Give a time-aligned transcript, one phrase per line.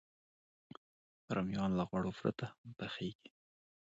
[1.35, 3.29] رومیان له غوړو پرته هم پخېږي